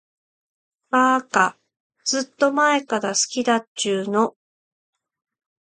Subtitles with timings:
[0.89, 1.59] ばーか、
[2.05, 4.35] ずーっと前から好きだっちゅーの。